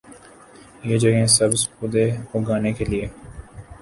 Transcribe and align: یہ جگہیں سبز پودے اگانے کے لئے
یہ 0.83 0.97
جگہیں 0.97 1.25
سبز 1.27 1.67
پودے 1.71 2.05
اگانے 2.33 2.71
کے 2.73 2.85
لئے 2.85 3.07